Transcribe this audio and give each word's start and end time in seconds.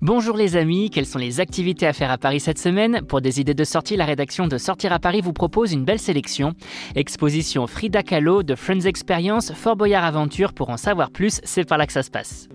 Bonjour 0.00 0.36
les 0.36 0.54
amis, 0.54 0.90
quelles 0.90 1.06
sont 1.06 1.18
les 1.18 1.40
activités 1.40 1.84
à 1.84 1.92
faire 1.92 2.12
à 2.12 2.18
Paris 2.18 2.38
cette 2.38 2.60
semaine 2.60 3.02
Pour 3.02 3.20
des 3.20 3.40
idées 3.40 3.52
de 3.52 3.64
sortie, 3.64 3.96
la 3.96 4.04
rédaction 4.04 4.46
de 4.46 4.56
Sortir 4.56 4.92
à 4.92 5.00
Paris 5.00 5.20
vous 5.20 5.32
propose 5.32 5.72
une 5.72 5.84
belle 5.84 5.98
sélection. 5.98 6.52
Exposition 6.94 7.66
Frida 7.66 8.04
Kahlo 8.04 8.44
de 8.44 8.54
Friends 8.54 8.86
Experience, 8.86 9.52
Fort 9.54 9.74
Boyard 9.74 10.04
Aventure, 10.04 10.52
pour 10.52 10.70
en 10.70 10.76
savoir 10.76 11.10
plus, 11.10 11.40
c'est 11.42 11.64
par 11.64 11.78
là 11.78 11.86
que 11.88 11.92
ça 11.92 12.04
se 12.04 12.12
passe. 12.12 12.48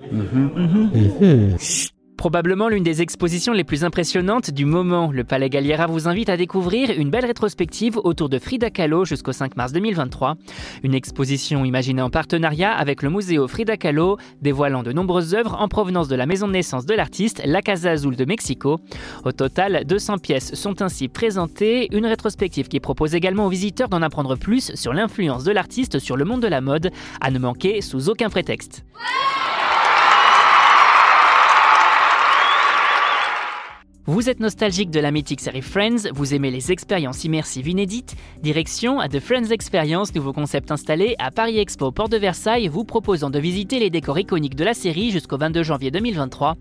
Probablement 2.23 2.69
l'une 2.69 2.85
des 2.85 3.01
expositions 3.01 3.51
les 3.51 3.65
plus 3.65 3.83
impressionnantes 3.83 4.49
du 4.49 4.63
moment. 4.63 5.11
Le 5.11 5.25
Palais 5.25 5.49
Galliera 5.49 5.87
vous 5.87 6.07
invite 6.07 6.29
à 6.29 6.37
découvrir 6.37 6.89
une 6.97 7.09
belle 7.09 7.25
rétrospective 7.25 7.97
autour 7.97 8.29
de 8.29 8.39
Frida 8.39 8.69
Kahlo 8.69 9.03
jusqu'au 9.03 9.33
5 9.33 9.57
mars 9.57 9.73
2023. 9.73 10.37
Une 10.83 10.93
exposition 10.93 11.65
imaginée 11.65 12.01
en 12.01 12.09
partenariat 12.09 12.71
avec 12.71 13.01
le 13.01 13.09
Museo 13.09 13.49
Frida 13.49 13.75
Kahlo, 13.75 14.17
dévoilant 14.41 14.83
de 14.83 14.93
nombreuses 14.93 15.35
œuvres 15.35 15.57
en 15.59 15.67
provenance 15.67 16.07
de 16.07 16.15
la 16.15 16.25
maison 16.25 16.47
de 16.47 16.53
naissance 16.53 16.85
de 16.85 16.93
l'artiste, 16.93 17.41
la 17.43 17.61
Casa 17.61 17.91
Azul 17.91 18.15
de 18.15 18.23
Mexico. 18.23 18.79
Au 19.25 19.33
total, 19.33 19.83
200 19.85 20.19
pièces 20.19 20.53
sont 20.53 20.81
ainsi 20.81 21.09
présentées, 21.09 21.93
une 21.93 22.05
rétrospective 22.05 22.69
qui 22.69 22.79
propose 22.79 23.15
également 23.15 23.47
aux 23.47 23.49
visiteurs 23.49 23.89
d'en 23.89 24.01
apprendre 24.01 24.37
plus 24.37 24.73
sur 24.75 24.93
l'influence 24.93 25.43
de 25.43 25.51
l'artiste 25.51 25.99
sur 25.99 26.15
le 26.15 26.23
monde 26.23 26.41
de 26.41 26.47
la 26.47 26.61
mode, 26.61 26.89
à 27.19 27.31
ne 27.31 27.39
manquer 27.39 27.81
sous 27.81 28.07
aucun 28.07 28.29
prétexte. 28.29 28.85
Vous 34.05 34.29
êtes 34.29 34.41
nostalgique 34.41 34.91
de 34.91 34.99
la 34.99 35.11
mythique 35.11 35.39
série 35.39 35.61
Friends, 35.61 36.11
vous 36.13 36.33
aimez 36.33 36.51
les 36.51 36.73
expériences 36.73 37.23
immersives 37.23 37.69
inédites 37.69 38.17
Direction 38.41 38.99
à 38.99 39.07
The 39.07 39.21
Friends 39.21 39.51
Experience, 39.51 40.13
nouveau 40.13 40.33
concept 40.33 40.71
installé 40.71 41.15
à 41.19 41.31
Paris 41.31 41.57
Expo 41.57 41.89
Port 41.93 42.09
de 42.09 42.17
Versailles, 42.17 42.67
vous 42.67 42.83
proposant 42.83 43.29
de 43.29 43.39
visiter 43.39 43.79
les 43.79 43.89
décors 43.89 44.19
iconiques 44.19 44.57
de 44.57 44.65
la 44.65 44.73
série 44.73 45.09
jusqu'au 45.09 45.37
22 45.37 45.63
janvier 45.63 45.89
2023. 45.89 46.57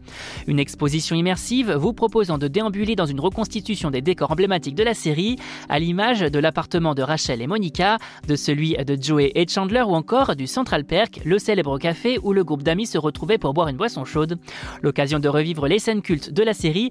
Une 0.47 0.61
exposition 0.61 1.17
immersive 1.17 1.73
vous 1.73 1.93
proposant 1.93 2.39
de 2.39 2.47
déambuler 2.47 2.95
dans 2.95 3.07
une 3.07 3.19
reconstitution 3.19 3.91
des 3.91 4.03
décors 4.03 4.31
emblématiques 4.31 4.77
de 4.77 4.85
la 4.85 4.95
série, 4.95 5.35
à 5.69 5.81
l'image 5.81 6.21
de 6.21 6.39
l'appartement 6.39 6.95
de 6.95 7.03
Rachel 7.03 7.43
et 7.43 7.49
Monica, 7.49 7.99
de 8.29 8.37
celui 8.37 8.77
de 8.77 8.97
Joey 9.03 9.33
et 9.35 9.49
Chandler 9.49 9.83
ou 9.83 9.95
encore 9.95 10.37
du 10.37 10.47
Central 10.47 10.85
Perk, 10.85 11.23
le 11.25 11.41
célèbre 11.41 11.77
café 11.81 12.21
où 12.23 12.33
le 12.33 12.45
groupe 12.45 12.63
d'amis 12.63 12.87
se 12.87 12.99
retrouvait 12.99 13.39
pour 13.39 13.53
boire 13.53 13.67
une 13.67 13.77
boisson 13.77 14.05
chaude. 14.05 14.39
L'occasion 14.81 15.19
de 15.19 15.29
revivre 15.29 15.67
les 15.67 15.81
scènes 15.81 16.03
cultes 16.03 16.31
de 16.31 16.45
la 16.45 16.55
série, 16.55 16.91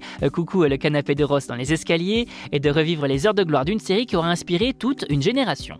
le 0.52 0.76
canapé 0.76 1.14
de 1.14 1.24
Ross 1.24 1.46
dans 1.46 1.54
les 1.54 1.72
escaliers 1.72 2.26
et 2.50 2.60
de 2.60 2.70
revivre 2.70 3.06
les 3.06 3.26
heures 3.26 3.34
de 3.34 3.44
gloire 3.44 3.64
d'une 3.64 3.78
série 3.78 4.06
qui 4.06 4.16
aura 4.16 4.30
inspiré 4.30 4.74
toute 4.74 5.04
une 5.08 5.22
génération. 5.22 5.78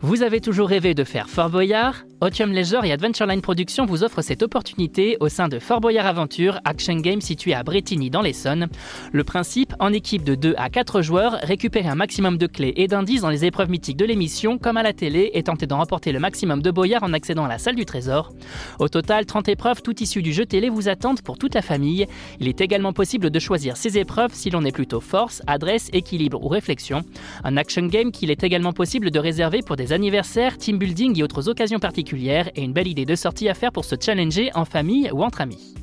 Vous 0.00 0.22
avez 0.22 0.40
toujours 0.40 0.68
rêvé 0.68 0.94
de 0.94 1.02
faire 1.02 1.28
Fort 1.28 1.50
Boyard? 1.50 2.04
Otium 2.20 2.52
Leisure 2.52 2.84
et 2.84 2.90
Adventureline 2.90 3.40
Productions 3.40 3.86
vous 3.86 4.02
offrent 4.02 4.22
cette 4.22 4.42
opportunité 4.42 5.16
au 5.20 5.28
sein 5.28 5.46
de 5.46 5.60
Fort 5.60 5.80
Boyard 5.80 6.06
Aventure, 6.06 6.58
action 6.64 6.96
game 6.96 7.20
situé 7.20 7.54
à 7.54 7.62
Bretigny 7.62 8.10
dans 8.10 8.22
l'Essonne. 8.22 8.66
Le 9.12 9.22
principe, 9.22 9.72
en 9.78 9.92
équipe 9.92 10.24
de 10.24 10.34
2 10.34 10.54
à 10.56 10.68
4 10.68 11.00
joueurs, 11.00 11.38
récupérer 11.44 11.88
un 11.88 11.94
maximum 11.94 12.36
de 12.36 12.48
clés 12.48 12.72
et 12.76 12.88
d'indices 12.88 13.20
dans 13.20 13.30
les 13.30 13.44
épreuves 13.44 13.70
mythiques 13.70 13.96
de 13.96 14.04
l'émission, 14.04 14.58
comme 14.58 14.76
à 14.76 14.82
la 14.82 14.92
télé, 14.92 15.30
et 15.34 15.44
tenter 15.44 15.66
d'en 15.66 15.78
remporter 15.78 16.10
le 16.10 16.18
maximum 16.18 16.60
de 16.60 16.70
boyards 16.72 17.04
en 17.04 17.12
accédant 17.12 17.44
à 17.44 17.48
la 17.48 17.58
salle 17.58 17.76
du 17.76 17.84
trésor. 17.84 18.32
Au 18.80 18.88
total, 18.88 19.24
30 19.24 19.48
épreuves, 19.48 19.82
toutes 19.82 20.00
issues 20.00 20.22
du 20.22 20.32
jeu 20.32 20.44
télé, 20.44 20.70
vous 20.70 20.88
attendent 20.88 21.22
pour 21.22 21.38
toute 21.38 21.54
la 21.54 21.62
famille. 21.62 22.06
Il 22.40 22.48
est 22.48 22.60
également 22.60 22.92
possible 22.92 23.30
de 23.30 23.38
choisir 23.38 23.76
ces 23.76 23.96
épreuves 23.96 24.32
si 24.32 24.50
l'on 24.50 24.64
est 24.64 24.72
plutôt 24.72 25.00
force, 25.00 25.40
adresse, 25.46 25.88
équilibre 25.92 26.44
ou 26.44 26.48
réflexion. 26.48 27.02
Un 27.44 27.56
action 27.56 27.86
game 27.86 28.10
qu'il 28.10 28.32
est 28.32 28.42
également 28.42 28.72
possible 28.72 29.12
de 29.12 29.18
réserver 29.20 29.62
pour 29.62 29.76
des 29.76 29.87
anniversaires, 29.92 30.58
team 30.58 30.78
building 30.78 31.18
et 31.18 31.22
autres 31.22 31.48
occasions 31.48 31.78
particulières 31.78 32.50
et 32.54 32.62
une 32.62 32.72
belle 32.72 32.88
idée 32.88 33.04
de 33.04 33.14
sortie 33.14 33.48
à 33.48 33.54
faire 33.54 33.72
pour 33.72 33.84
se 33.84 33.96
challenger 34.00 34.50
en 34.54 34.64
famille 34.64 35.10
ou 35.12 35.22
entre 35.22 35.40
amis. 35.40 35.74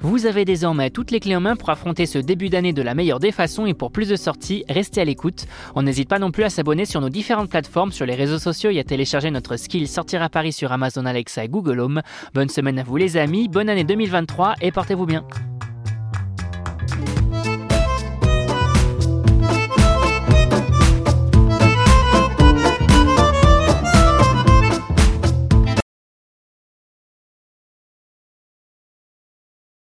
Vous 0.00 0.26
avez 0.26 0.44
désormais 0.44 0.90
toutes 0.90 1.10
les 1.10 1.20
clés 1.20 1.36
en 1.36 1.40
main 1.40 1.56
pour 1.56 1.70
affronter 1.70 2.06
ce 2.06 2.18
début 2.18 2.48
d'année 2.48 2.72
de 2.72 2.82
la 2.82 2.94
meilleure 2.94 3.20
des 3.20 3.32
façons 3.32 3.66
et 3.66 3.74
pour 3.74 3.90
plus 3.90 4.08
de 4.08 4.16
sorties, 4.16 4.64
restez 4.68 5.00
à 5.00 5.04
l'écoute. 5.04 5.46
On 5.74 5.82
n'hésite 5.82 6.08
pas 6.08 6.18
non 6.18 6.30
plus 6.30 6.44
à 6.44 6.50
s'abonner 6.50 6.84
sur 6.84 7.00
nos 7.00 7.08
différentes 7.08 7.50
plateformes, 7.50 7.92
sur 7.92 8.06
les 8.06 8.14
réseaux 8.14 8.38
sociaux 8.38 8.70
et 8.70 8.78
à 8.78 8.84
télécharger 8.84 9.30
notre 9.30 9.56
skill 9.56 9.88
Sortir 9.88 10.22
à 10.22 10.28
Paris 10.28 10.52
sur 10.52 10.72
Amazon 10.72 11.06
Alexa 11.06 11.44
et 11.44 11.48
Google 11.48 11.80
Home. 11.80 12.02
Bonne 12.34 12.48
semaine 12.48 12.78
à 12.78 12.82
vous 12.82 12.96
les 12.96 13.16
amis, 13.16 13.48
bonne 13.48 13.68
année 13.68 13.84
2023 13.84 14.54
et 14.60 14.72
portez-vous 14.72 15.06
bien. 15.06 15.24